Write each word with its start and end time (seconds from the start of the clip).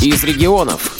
из 0.00 0.22
регионов. 0.22 0.96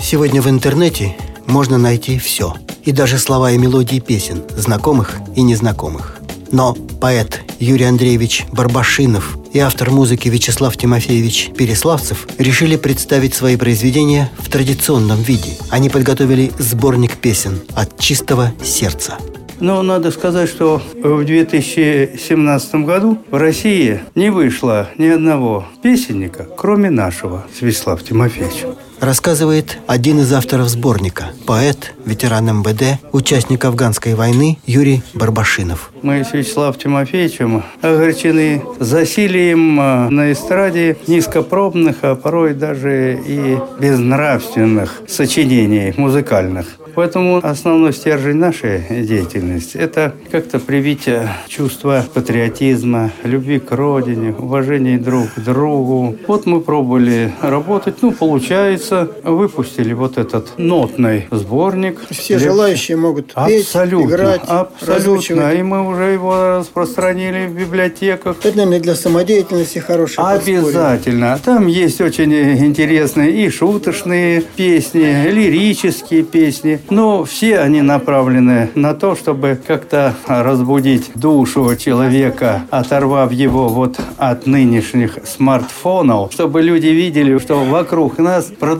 Сегодня 0.00 0.40
в 0.40 0.48
интернете 0.48 1.16
можно 1.46 1.78
найти 1.78 2.18
все. 2.18 2.54
И 2.84 2.92
даже 2.92 3.18
слова 3.18 3.50
и 3.50 3.58
мелодии 3.58 3.98
песен, 3.98 4.44
знакомых 4.56 5.16
и 5.34 5.42
незнакомых. 5.42 6.20
Но 6.52 6.74
поэт 7.00 7.40
Юрий 7.58 7.86
Андреевич 7.86 8.44
Барбашинов 8.52 9.36
и 9.52 9.58
автор 9.58 9.90
музыки 9.90 10.28
Вячеслав 10.28 10.76
Тимофеевич 10.76 11.50
Переславцев 11.56 12.28
решили 12.38 12.76
представить 12.76 13.34
свои 13.34 13.56
произведения 13.56 14.30
в 14.38 14.48
традиционном 14.48 15.20
виде. 15.22 15.56
Они 15.70 15.88
подготовили 15.88 16.52
сборник 16.58 17.16
песен 17.16 17.60
от 17.74 17.98
чистого 17.98 18.52
сердца. 18.62 19.18
Но 19.60 19.82
надо 19.82 20.10
сказать, 20.10 20.48
что 20.48 20.82
в 21.02 21.24
2017 21.24 22.74
году 22.76 23.18
в 23.30 23.36
России 23.36 24.00
не 24.14 24.30
вышло 24.30 24.88
ни 24.98 25.06
одного 25.06 25.66
песенника, 25.82 26.46
кроме 26.56 26.90
нашего, 26.90 27.46
Святослава 27.58 28.00
Тимофеевича 28.00 28.68
рассказывает 29.00 29.78
один 29.86 30.20
из 30.20 30.32
авторов 30.32 30.68
сборника, 30.68 31.26
поэт, 31.46 31.92
ветеран 32.04 32.46
МВД, 32.60 33.00
участник 33.12 33.64
афганской 33.64 34.14
войны 34.14 34.58
Юрий 34.66 35.02
Барбашинов. 35.14 35.90
Мы 36.02 36.24
с 36.24 36.32
Вячеславом 36.32 36.74
Тимофеевичем 36.74 37.64
огорчены 37.82 38.62
засилием 38.78 39.80
э, 39.80 40.08
на 40.10 40.32
эстраде 40.32 40.96
низкопробных, 41.06 41.96
а 42.02 42.14
порой 42.14 42.54
даже 42.54 43.20
и 43.26 43.58
безнравственных 43.80 45.02
сочинений 45.08 45.94
музыкальных. 45.96 46.66
Поэтому 46.96 47.40
основной 47.42 47.92
стержень 47.92 48.36
нашей 48.36 49.04
деятельности– 49.04 49.76
это 49.78 50.14
как-то 50.32 50.58
привить 50.58 51.06
чувство 51.46 52.02
патриотизма, 52.14 53.12
любви 53.22 53.58
к 53.58 53.70
родине, 53.72 54.34
уважения 54.38 54.96
друг 54.96 55.34
к 55.34 55.40
другу. 55.40 56.16
Вот 56.26 56.46
мы 56.46 56.62
пробовали 56.62 57.34
работать, 57.42 57.96
ну, 58.00 58.12
получается, 58.12 58.85
выпустили 59.22 59.92
вот 59.92 60.18
этот 60.18 60.58
нотный 60.58 61.26
сборник. 61.30 62.00
Все 62.10 62.38
желающие 62.38 62.96
могут 62.96 63.34
петь, 63.34 63.66
абсолютно, 63.66 64.08
играть, 64.08 64.40
Абсолютно. 64.46 65.52
И 65.52 65.62
мы 65.62 65.86
уже 65.86 66.04
его 66.04 66.58
распространили 66.58 67.46
в 67.46 67.58
библиотеках. 67.58 68.36
Это, 68.42 68.56
наверное, 68.56 68.80
для 68.80 68.94
самодеятельности 68.94 69.78
хорошее 69.78 70.26
Обязательно. 70.26 71.38
Там 71.44 71.66
есть 71.66 72.00
очень 72.00 72.32
интересные 72.32 73.44
и 73.44 73.50
шуточные 73.50 74.42
песни, 74.42 75.30
лирические 75.30 76.22
песни. 76.22 76.80
Но 76.90 77.24
все 77.24 77.58
они 77.58 77.82
направлены 77.82 78.70
на 78.74 78.94
то, 78.94 79.16
чтобы 79.16 79.58
как-то 79.66 80.14
разбудить 80.26 81.10
душу 81.14 81.74
человека, 81.76 82.62
оторвав 82.70 83.32
его 83.32 83.68
вот 83.68 83.98
от 84.16 84.46
нынешних 84.46 85.18
смартфонов, 85.24 86.32
чтобы 86.32 86.62
люди 86.62 86.88
видели, 86.88 87.38
что 87.38 87.64
вокруг 87.64 88.18
нас 88.18 88.46
продолжается 88.46 88.75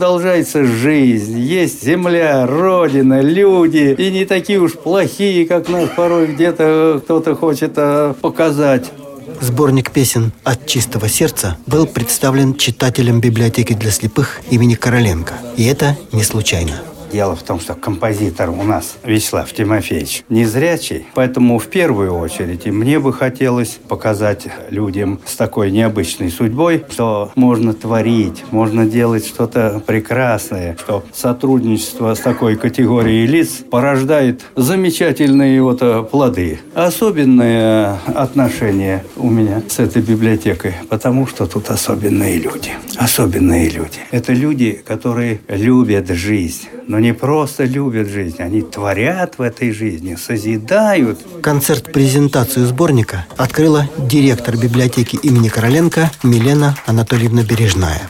жизнь, 0.65 1.39
есть 1.39 1.83
земля, 1.83 2.45
родина, 2.47 3.21
люди, 3.21 3.95
и 3.97 4.11
не 4.11 4.25
такие 4.25 4.59
уж 4.59 4.73
плохие, 4.73 5.45
как 5.45 5.69
нас 5.69 5.89
порой 5.95 6.27
где-то 6.27 7.01
кто-то 7.03 7.35
хочет 7.35 7.73
э, 7.75 8.13
показать. 8.21 8.91
Сборник 9.41 9.91
песен 9.91 10.31
«От 10.43 10.65
чистого 10.65 11.07
сердца» 11.09 11.57
был 11.67 11.85
представлен 11.85 12.55
читателям 12.55 13.19
библиотеки 13.19 13.73
для 13.73 13.91
слепых 13.91 14.41
имени 14.49 14.75
Короленко. 14.75 15.33
И 15.57 15.65
это 15.65 15.97
не 16.11 16.23
случайно. 16.23 16.81
Дело 17.11 17.35
в 17.35 17.43
том, 17.43 17.59
что 17.59 17.73
композитор 17.73 18.49
у 18.49 18.63
нас 18.63 18.97
Вячеслав 19.03 19.51
Тимофеевич 19.51 20.23
незрячий, 20.29 21.05
поэтому 21.13 21.57
в 21.57 21.67
первую 21.67 22.17
очередь 22.17 22.65
и 22.65 22.71
мне 22.71 22.99
бы 22.99 23.13
хотелось 23.13 23.79
показать 23.87 24.47
людям 24.69 25.19
с 25.25 25.35
такой 25.35 25.71
необычной 25.71 26.29
судьбой, 26.29 26.83
что 26.89 27.31
можно 27.35 27.73
творить, 27.73 28.43
можно 28.51 28.85
делать 28.85 29.25
что-то 29.25 29.81
прекрасное, 29.85 30.75
что 30.79 31.03
сотрудничество 31.13 32.13
с 32.13 32.19
такой 32.19 32.55
категорией 32.55 33.25
лиц 33.25 33.63
порождает 33.69 34.41
замечательные 34.55 35.61
вот 35.61 35.81
э, 35.81 36.03
плоды. 36.03 36.59
Особенное 36.73 37.99
отношение 38.13 39.03
у 39.15 39.29
меня 39.29 39.61
с 39.69 39.79
этой 39.79 40.01
библиотекой, 40.01 40.73
потому 40.89 41.27
что 41.27 41.45
тут 41.45 41.69
особенные 41.69 42.37
люди. 42.37 42.71
Особенные 42.97 43.69
люди. 43.69 43.99
Это 44.11 44.33
люди, 44.33 44.81
которые 44.85 45.39
любят 45.47 46.09
жизнь, 46.09 46.67
но 46.87 46.96
не 46.99 47.13
просто 47.13 47.63
любят 47.65 48.07
жизнь, 48.07 48.41
они 48.41 48.61
творят 48.61 49.37
в 49.37 49.41
этой 49.41 49.71
жизни, 49.71 50.15
созидают. 50.15 51.19
Концерт-презентацию 51.41 52.65
сборника 52.65 53.25
открыла 53.37 53.89
директор 53.97 54.57
библиотеки 54.57 55.15
имени 55.17 55.49
Короленко 55.49 56.11
Милена 56.23 56.75
Анатольевна 56.85 57.43
Бережная. 57.43 58.01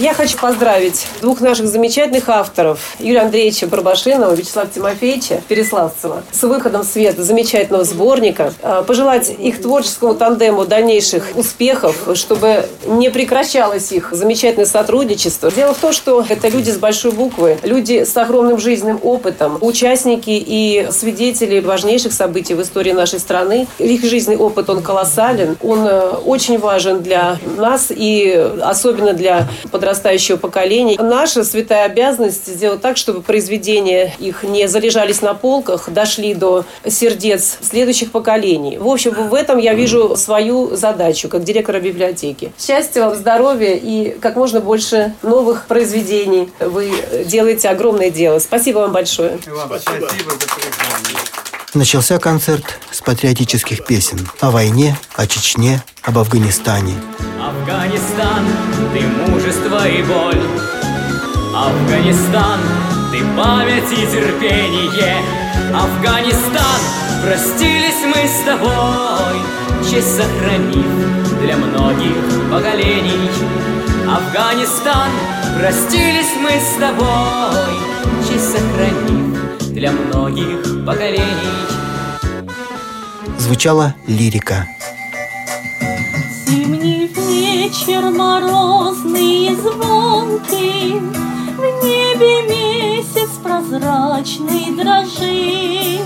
Я 0.00 0.14
хочу 0.14 0.38
поздравить 0.38 1.06
двух 1.20 1.42
наших 1.42 1.68
замечательных 1.68 2.30
авторов, 2.30 2.96
Юрия 3.00 3.20
Андреевича 3.20 3.66
Барбашинова, 3.66 4.32
Вячеслава 4.32 4.66
Тимофеевича 4.74 5.42
Переславцева, 5.46 6.22
с 6.32 6.42
выходом 6.42 6.84
в 6.84 6.86
свет 6.86 7.18
замечательного 7.18 7.84
сборника. 7.84 8.54
А, 8.62 8.82
пожелать 8.82 9.28
их 9.28 9.60
творческому 9.60 10.14
тандему 10.14 10.64
дальнейших 10.64 11.32
успехов, 11.34 12.08
чтобы 12.14 12.64
не 12.86 13.10
прекращалось 13.10 13.92
их 13.92 14.08
замечательное 14.12 14.64
сотрудничество. 14.64 15.50
Дело 15.50 15.74
в 15.74 15.78
том, 15.78 15.92
что 15.92 16.24
это 16.26 16.48
люди 16.48 16.70
с 16.70 16.78
большой 16.78 17.10
буквы, 17.10 17.58
люди 17.62 18.04
с 18.04 18.16
огромным 18.16 18.58
жизненным 18.58 19.00
опытом, 19.02 19.58
участники 19.60 20.30
и 20.30 20.88
свидетели 20.92 21.60
важнейших 21.60 22.14
событий 22.14 22.54
в 22.54 22.62
истории 22.62 22.92
нашей 22.92 23.18
страны. 23.18 23.66
Их 23.78 24.02
жизненный 24.02 24.38
опыт, 24.38 24.70
он 24.70 24.82
колоссален, 24.82 25.58
он 25.60 25.86
э, 25.86 26.08
очень 26.24 26.58
важен 26.58 27.02
для 27.02 27.36
нас 27.58 27.88
и 27.90 28.32
особенно 28.62 29.12
для 29.12 29.46
подростковых 29.70 29.89
подрастающего 29.90 30.36
поколения. 30.36 30.96
Наша 31.00 31.44
святая 31.44 31.86
обязанность 31.86 32.46
сделать 32.46 32.80
так, 32.80 32.96
чтобы 32.96 33.22
произведения 33.22 34.14
их 34.20 34.44
не 34.44 34.68
залежались 34.68 35.20
на 35.20 35.34
полках, 35.34 35.90
дошли 35.90 36.34
до 36.34 36.64
сердец 36.86 37.58
следующих 37.60 38.12
поколений. 38.12 38.78
В 38.78 38.86
общем, 38.86 39.28
в 39.28 39.34
этом 39.34 39.58
я 39.58 39.74
вижу 39.74 40.16
свою 40.16 40.76
задачу 40.76 41.28
как 41.28 41.42
директора 41.42 41.80
библиотеки. 41.80 42.52
Счастья 42.58 43.06
вам, 43.06 43.16
здоровья 43.16 43.74
и 43.74 44.10
как 44.20 44.36
можно 44.36 44.60
больше 44.60 45.14
новых 45.22 45.66
произведений. 45.66 46.50
Вы 46.60 46.92
делаете 47.26 47.68
огромное 47.68 48.10
дело. 48.10 48.38
Спасибо 48.38 48.78
вам 48.78 48.92
большое. 48.92 49.38
Спасибо. 49.40 49.80
Спасибо 49.80 50.30
за 50.30 51.78
Начался 51.78 52.18
концерт 52.18 52.64
с 52.90 53.00
патриотических 53.00 53.84
песен 53.84 54.28
о 54.40 54.50
войне, 54.50 54.96
о 55.14 55.26
Чечне, 55.26 55.82
об 56.02 56.18
Афганистане. 56.18 56.94
Афганистан, 57.50 58.44
ты 58.92 59.00
мужество 59.26 59.88
и 59.88 60.02
боль. 60.04 60.40
Афганистан, 61.52 62.60
ты 63.10 63.24
память 63.36 63.90
и 63.90 64.06
терпение. 64.06 65.16
Афганистан, 65.74 66.80
простились 67.24 68.04
мы 68.06 68.28
с 68.28 68.44
тобой. 68.44 69.40
Честь 69.90 70.16
сохранив 70.16 70.86
для 71.42 71.56
многих 71.56 72.14
поколений. 72.52 73.28
Афганистан, 74.08 75.10
простились 75.58 76.36
мы 76.40 76.52
с 76.52 76.78
тобой. 76.78 77.74
Честь 78.28 78.52
сохранив 78.52 79.72
для 79.72 79.90
многих 79.90 80.86
поколений. 80.86 81.66
Звучала 83.38 83.96
лирика 84.06 84.68
вечер 87.60 88.10
морозный 88.10 89.48
и 89.48 89.54
звонкий, 89.54 90.98
В 91.56 91.84
небе 91.84 92.42
месяц 92.48 93.30
прозрачный 93.42 94.74
дрожит. 94.74 96.00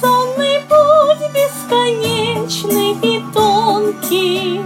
Сонный 0.00 0.60
путь 0.70 1.24
бесконечный 1.34 2.92
и 3.02 3.22
тонкий 3.34 4.60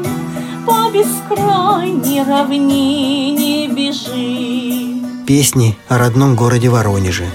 По 0.66 0.90
бескрайней 0.92 2.22
равнине 2.22 3.66
бежит. 3.66 5.26
Песни 5.26 5.76
о 5.88 5.98
родном 5.98 6.36
городе 6.36 6.68
Воронеже. 6.68 7.26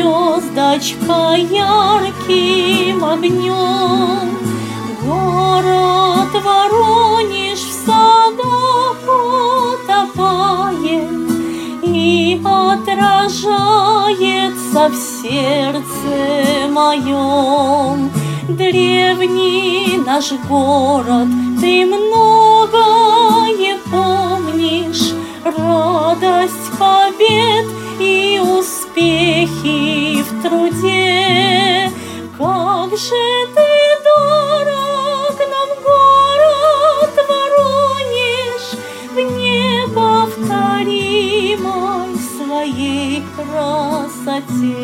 Звездочка 0.00 1.36
ярким 1.36 3.04
огнем. 3.04 4.38
Город 5.04 6.32
Воронеж 6.32 7.58
в 7.58 7.72
садах 7.86 8.98
утопает 9.82 11.10
И 11.82 12.40
отражается 12.44 13.68
в 14.88 14.94
сердце 14.94 16.68
моем. 16.70 18.10
Древний 18.48 20.00
наш 20.04 20.32
город, 20.48 21.28
ты 21.60 21.86
многое 21.86 23.78
помнишь, 23.90 25.12
радость 25.44 26.70
побед 26.78 27.66
и 28.00 28.40
успехи 29.00 30.22
в 30.22 30.42
труде. 30.42 31.90
Как 32.36 32.90
же 32.90 33.46
ты 33.54 33.70
дорог 34.04 35.38
нам 35.38 35.68
город 35.82 37.14
Воронеж 37.28 38.62
в 39.12 39.16
неповторимой 39.36 42.10
своей 42.36 43.22
красоте. 43.36 44.78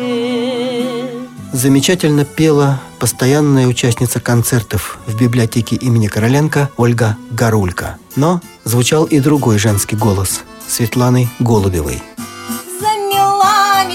Замечательно 1.53 2.25
пела 2.25 2.81
постоянная 2.99 3.67
участница 3.67 4.19
концертов 4.19 4.99
в 5.07 5.17
библиотеке 5.19 5.75
имени 5.75 6.07
Короленко 6.07 6.69
Ольга 6.77 7.17
Гарулька. 7.31 7.97
Но 8.15 8.41
звучал 8.63 9.05
и 9.05 9.19
другой 9.19 9.57
женский 9.57 9.95
голос 9.95 10.43
Светланы 10.67 11.27
Голубевой. 11.39 12.03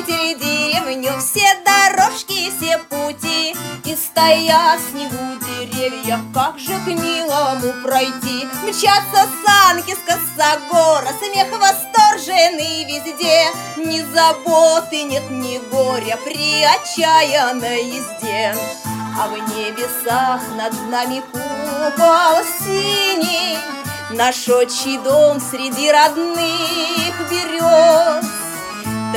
Метели 0.02 0.34
деревню, 0.34 1.12
все 1.20 1.46
дорожки, 1.64 2.50
все 2.50 2.78
пути. 2.78 3.54
И 3.84 3.96
стоят 3.96 4.80
в 4.80 4.90
снегу 4.90 5.38
деревья, 5.40 6.20
как 6.34 6.58
же 6.58 6.72
к 6.84 6.86
милому 6.86 7.72
пройти? 7.84 8.46
Мчатся 8.62 9.28
санки 9.44 9.94
с 9.94 9.98
косогора, 10.04 11.08
смех 11.20 11.48
восторженный 11.52 12.84
везде. 12.84 13.46
Ни 13.76 14.00
заботы 14.12 15.04
нет, 15.04 15.30
ни 15.30 15.58
горя 15.70 16.18
при 16.24 16.64
отчаянной 16.64 17.84
езде. 17.84 18.56
А 19.20 19.28
в 19.28 19.34
небесах 19.54 20.40
над 20.56 20.72
нами 20.90 21.22
купол 21.32 22.44
синий. 22.60 23.58
Наш 24.10 24.48
отчий 24.48 24.98
дом 24.98 25.40
среди 25.40 25.90
родных 25.90 27.30
берез 27.30 28.41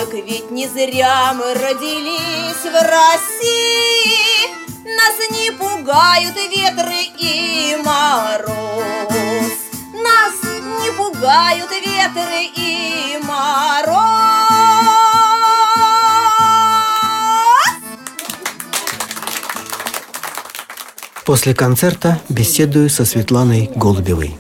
так 0.06 0.14
ведь 0.14 0.52
не 0.52 0.68
зря 0.68 1.34
мы 1.34 1.54
родились 1.54 2.64
в 2.64 2.74
России, 2.74 4.50
Нас 4.84 5.16
не 5.32 5.52
пугают 5.52 6.36
ветры 6.36 7.06
и 7.18 7.76
мороз. 7.84 8.48
Нас 9.94 10.36
не 10.82 10.92
пугают 10.92 11.72
ветры 11.72 12.52
и 12.56 13.20
мороз. 13.24 13.96
После 21.26 21.56
концерта 21.56 22.20
беседую 22.30 22.90
со 22.90 23.06
Светланой 23.06 23.72
Голубевой. 23.76 24.38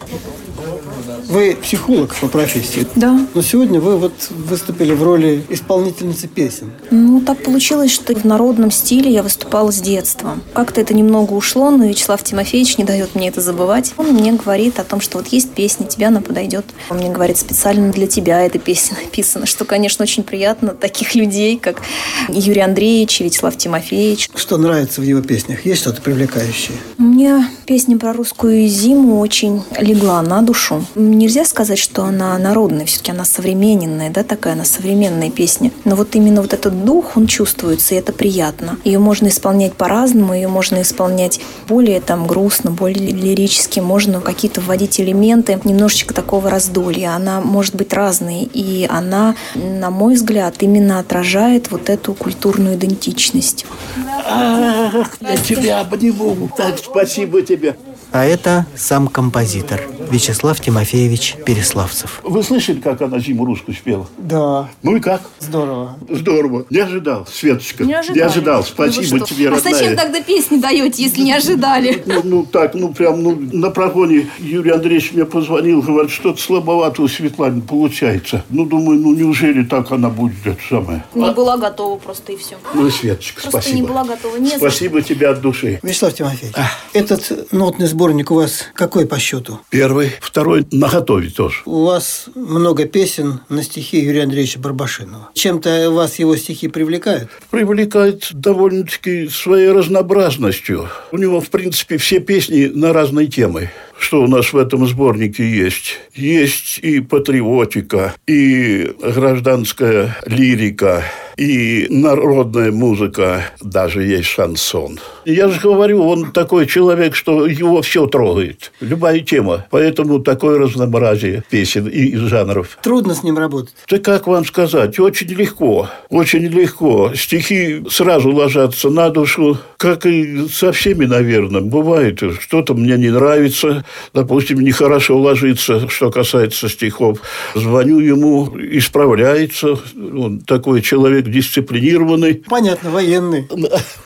Вы 1.27 1.57
психолог 1.62 2.16
по 2.16 2.27
профессии. 2.27 2.88
Да. 2.95 3.19
Но 3.33 3.42
сегодня 3.42 3.80
вы 3.80 3.98
вот 3.98 4.13
выступили 4.30 4.94
в 4.94 5.04
роли 5.04 5.44
исполнительницы 5.50 6.27
песен. 6.27 6.72
Ну, 6.92 7.22
так 7.22 7.44
получилось, 7.44 7.92
что 7.92 8.13
в 8.13 8.25
народном 8.25 8.72
стиле 8.72 9.12
я 9.12 9.24
выступала 9.24 9.72
с 9.72 9.80
детства. 9.81 10.38
Как-то 10.54 10.81
это 10.81 10.94
немного 10.94 11.33
ушло, 11.33 11.72
но 11.72 11.86
Вячеслав 11.86 12.24
Тимофеевич 12.24 12.77
не 12.77 12.83
дает 12.83 13.16
мне 13.16 13.30
это 13.30 13.42
забывать. 13.42 13.94
Он 13.98 14.07
мне 14.07 14.33
говорит 14.33 14.80
о 14.80 14.83
том, 14.83 15.01
что 15.01 15.18
вот 15.18 15.27
есть 15.27 15.51
песня, 15.51 15.88
тебе 15.88 16.07
она 16.07 16.22
подойдет. 16.22 16.66
Он 16.89 16.98
мне 16.98 17.10
говорит, 17.10 17.38
специально 17.38 17.92
для 17.92 18.07
тебя 18.07 18.42
эта 18.42 18.60
песня 18.60 18.98
написана, 19.04 19.45
что, 19.45 19.66
конечно, 19.66 20.04
очень 20.04 20.24
приятно 20.24 20.69
таких 20.69 21.16
людей, 21.16 21.57
как 21.57 21.81
Юрий 22.30 22.62
Андреевич 22.62 23.22
и 23.22 23.24
Вячеслав 23.24 23.57
Тимофеевич. 23.57 24.30
Что 24.36 24.57
нравится 24.57 25.01
в 25.01 25.04
его 25.04 25.22
песнях? 25.22 25.66
Есть 25.66 25.81
что-то 25.81 26.01
привлекающее? 26.01 26.77
Мне 26.98 27.48
песня 27.66 27.98
про 27.98 28.13
русскую 28.13 28.68
зиму 28.68 29.19
очень 29.19 29.63
легла 29.80 30.22
на 30.22 30.42
душу. 30.42 30.86
Нельзя 31.16 31.46
сказать, 31.46 31.80
что 31.80 32.04
она 32.04 32.38
народная, 32.38 32.86
все-таки 32.86 33.12
она 33.12 33.24
современная, 33.24 34.10
да, 34.10 34.24
такая, 34.24 34.54
она 34.54 34.66
современная 34.66 35.32
песня. 35.32 35.72
Но 35.86 35.96
вот 35.96 36.14
именно 36.14 36.42
вот 36.42 36.52
этот 36.52 36.84
дух, 36.84 37.16
он 37.16 37.26
чувствуется, 37.26 37.96
и 37.96 37.98
это 37.98 38.12
приятно. 38.12 38.78
Ее 38.84 39.00
можно 39.00 39.30
исполнять 39.30 39.76
по-разному, 39.76 40.34
ее 40.34 40.50
можно 40.50 40.82
исполнять 40.82 41.40
более 41.70 42.02
там 42.02 42.28
грустно, 42.28 42.70
более 42.70 43.12
лирически, 43.12 43.80
можно 43.80 44.20
какие-то 44.20 44.60
вводить 44.60 45.00
элементы, 45.00 45.58
немножечко 45.64 46.14
такого 46.14 46.50
раздолья. 46.50 47.16
Она 47.16 47.40
может 47.40 47.76
быть 47.76 47.94
разной, 47.94 48.50
и 48.54 48.86
она, 48.92 49.36
на 49.56 49.92
мой 49.92 50.16
взгляд, 50.16 50.56
именно 50.60 51.00
отражает 51.00 51.72
вот 51.72 51.90
эту 51.90 52.14
культурную 52.14 52.76
идентичность. 52.76 53.66
Я 53.96 55.38
тебя 55.48 55.80
обниму. 55.80 56.50
Так, 56.58 56.78
спасибо 56.78 57.42
тебе. 57.42 57.78
А 58.12 58.26
это 58.26 58.66
сам 58.76 59.08
композитор 59.08 59.82
Вячеслав 60.12 60.60
Тимофеевич 60.60 61.36
Переславцев. 61.46 62.19
Вы 62.24 62.44
слышали, 62.44 62.80
как 62.80 63.02
она 63.02 63.19
зиму 63.19 63.46
русскую 63.46 63.75
спела? 63.75 64.07
Да, 64.18 64.69
Ну 64.84 64.96
и 64.96 65.00
как? 65.00 65.22
здорово. 65.40 65.98
Здорово. 66.10 66.66
Не 66.69 66.80
ожидал, 66.80 67.28
Светочка. 67.31 67.84
Не 67.84 67.94
ожидали. 67.94 68.63
Спасибо 68.63 69.04
Ну 69.06 69.12
вы 69.12 69.18
что? 69.25 69.28
тебе, 69.36 69.48
А 69.48 69.52
родная. 69.52 69.74
зачем 69.74 69.96
тогда 69.96 70.22
песни 70.22 70.57
даете, 70.60 71.04
если 71.04 71.22
не 71.22 71.34
ожидали? 71.34 72.04
Ну, 72.06 72.22
ну, 72.24 72.46
так, 72.46 72.74
ну 72.75 72.94
прям 72.94 73.22
ну, 73.24 73.38
на 73.52 73.69
прогоне 73.72 74.30
Юрий 74.40 74.72
Андреевич 74.72 75.13
мне 75.13 75.25
позвонил, 75.25 75.81
говорит, 75.81 76.12
что-то 76.12 76.42
слабовато 76.42 77.01
у 77.01 77.08
Светланы 77.08 77.62
получается. 77.62 78.44
Ну, 78.50 78.66
думаю, 78.66 79.00
ну 79.00 79.13
неужели 79.16 79.63
так 79.63 79.92
она 79.92 80.10
будет 80.10 80.46
это 80.46 80.60
самое? 80.69 81.04
Не 81.13 81.31
была 81.31 81.58
готова 81.58 81.98
просто 81.98 82.34
и 82.34 82.38
все. 82.38 82.56
Ну, 82.74 82.90
Светочка, 82.90 83.42
Просто 83.42 83.62
спасибо. 83.62 83.75
не 83.81 83.88
была 83.88 84.04
готова. 84.04 84.38
Не 84.38 84.58
спасибо 84.58 85.01
тебе 85.01 85.28
от 85.30 85.42
души. 85.42 85.80
Вячеслав 85.84 86.13
Тимофеевич, 86.13 86.56
этот 86.94 87.51
нотный 87.51 87.88
сборник 87.88 88.31
у 88.31 88.36
вас 88.36 88.66
какой 88.74 89.06
по 89.06 89.18
счету? 89.19 89.60
Первый, 89.69 89.95
второй 90.20 90.66
на 90.72 90.90
готове 90.90 91.30
тоже. 91.30 91.58
У 91.66 91.86
вас 91.86 92.28
много 92.36 92.86
песен 92.86 93.42
на 93.50 93.64
стихи 93.64 94.00
Юрия 94.00 94.24
Андреевича 94.24 94.60
Барбашинова. 94.60 95.30
Чем-то 95.34 95.92
вас 95.92 96.20
его 96.20 96.36
стихи 96.36 96.68
привлекают? 96.68 97.30
привлекает 97.50 98.30
довольно-таки 98.34 99.30
своей 99.30 99.70
разнообразностью. 99.70 100.90
У 101.12 101.18
него, 101.18 101.42
в 101.42 101.50
принципе, 101.50 101.98
все 101.98 102.20
песни 102.20 102.66
на 102.66 102.94
разные 102.94 103.28
темы. 103.28 103.72
Что 103.98 104.22
у 104.24 104.28
нас 104.28 104.52
в 104.52 104.58
этом 104.58 104.86
сборнике 104.88 105.50
есть? 105.50 106.00
Есть 106.14 106.80
и 106.80 107.00
патриотика, 107.00 108.14
и 108.28 108.94
гражданская 109.02 110.18
лирика, 110.26 111.04
и 111.38 111.88
народная 111.90 112.72
музыка, 112.72 113.44
даже 113.62 114.04
есть 114.04 114.28
шансон. 114.28 115.00
Я 115.26 115.50
же 115.50 115.60
говорю, 115.60 116.06
он 116.08 116.32
такой 116.32 116.66
человек, 116.68 117.16
что 117.16 117.46
его 117.46 117.82
все 117.82 118.06
трогает. 118.08 118.72
Любая 118.80 119.20
тема. 119.20 119.66
Поэтому 119.72 120.20
такое 120.20 120.60
разнообразие 120.60 121.44
песен 121.50 121.88
и 121.88 122.16
жанров. 122.16 122.78
Трудно 122.82 123.16
с 123.16 123.24
ним 123.24 123.38
работать. 123.38 123.76
Да 123.90 123.98
как 124.00 124.28
вам 124.28 124.46
сказать, 124.46 125.00
очень 125.00 125.28
легко, 125.28 125.89
очень 126.10 126.46
легко. 126.46 127.12
Стихи 127.15 127.84
сразу 127.89 128.32
ложатся 128.32 128.89
на 128.89 129.10
душу, 129.10 129.58
как 129.77 130.06
и 130.06 130.48
со 130.48 130.72
всеми, 130.72 131.06
наверное. 131.06 131.62
Бывает, 131.62 132.22
что-то 132.39 132.74
мне 132.74 132.98
не 132.98 133.10
нравится, 133.10 133.84
допустим, 134.13 134.60
нехорошо 134.62 135.18
ложится, 135.18 135.89
что 135.89 136.12
касается 136.12 136.70
стихов. 136.70 137.20
Звоню 137.56 138.00
ему, 138.00 138.51
исправляется. 138.58 139.77
Он 139.96 140.39
такой 140.39 140.82
человек 140.82 141.25
дисциплинированный. 141.29 142.44
Понятно, 142.48 142.91
военный. 142.91 143.48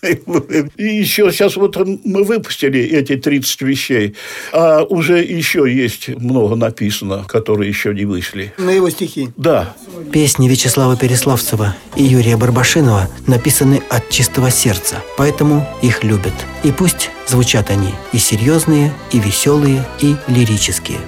И 0.78 0.84
еще 0.84 1.32
сейчас 1.32 1.56
вот 1.56 1.78
мы 2.04 2.24
выпустили 2.24 2.82
эти 2.82 3.16
30 3.16 3.62
вещей, 3.62 4.16
а 4.52 4.84
уже 4.84 5.20
еще 5.20 5.72
есть 5.72 6.10
много 6.10 6.56
написано, 6.56 7.26
которые 7.28 7.70
еще 7.70 7.94
не 7.94 8.06
вышли. 8.06 8.54
На 8.58 8.72
его 8.72 8.90
стихи. 8.90 9.30
Да, 9.38 9.76
Песни 10.12 10.48
Вячеслава 10.48 10.98
Переславцева 10.98 11.76
и 11.96 12.04
Юрия 12.04 12.38
Барбашинова 12.38 13.10
написаны 13.28 13.82
от 13.90 14.10
чистого 14.10 14.50
сердца, 14.50 15.04
поэтому 15.18 15.68
их 15.82 16.04
любят. 16.04 16.34
И 16.64 16.72
пусть 16.72 17.12
звучат 17.28 17.70
они 17.70 17.94
и 18.12 18.18
серьезные, 18.18 18.94
и 19.12 19.20
веселые, 19.20 19.86
и 20.02 20.16
лирические. 20.28 21.00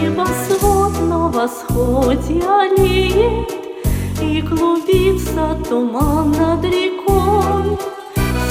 Небосвод 0.00 1.00
на 1.08 1.28
восходе 1.28 2.40
аллеет, 2.42 3.67
И 4.20 4.42
клубится 4.42 5.56
туман 5.68 6.32
над 6.32 6.64
рекой. 6.64 7.78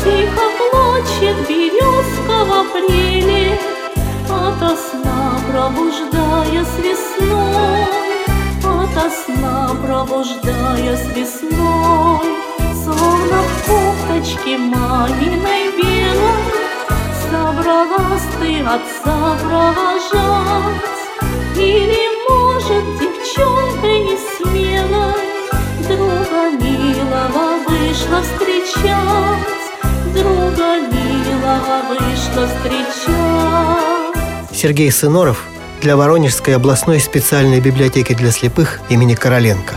Тихо 0.03 0.45
плачет 0.57 1.35
березка 1.47 2.45
в 2.45 2.51
апреле, 2.61 3.59
Ото 4.29 4.75
сна 4.77 5.39
пробуждаясь 5.51 6.77
весной, 6.79 7.85
Ото 8.63 9.09
сна 9.09 9.69
пробуждаясь 9.83 11.07
весной. 11.15 12.37
Словно 12.87 13.41
в 13.41 13.67
кофточке 13.67 14.57
маминой 14.57 15.71
белой 15.75 16.57
Собралась 17.29 18.23
ты 18.39 18.61
отца 18.61 19.37
провожать 19.43 21.01
Или, 21.57 21.99
может, 22.29 22.85
девчонка 22.97 23.87
не 23.87 24.17
смелой 24.17 25.26
Друга 25.87 26.51
милого 26.51 27.63
вышла 27.65 28.21
встречать 28.21 29.47
Друга 30.13 30.81
милого 30.81 31.81
вышла 31.87 32.47
встречать 32.47 33.07
Сергей 34.53 34.91
Сыноров 34.91 35.45
для 35.81 35.95
Воронежской 35.95 36.57
областной 36.57 36.99
специальной 36.99 37.61
библиотеки 37.61 38.13
для 38.13 38.31
слепых 38.31 38.81
имени 38.89 39.15
Короленко. 39.15 39.75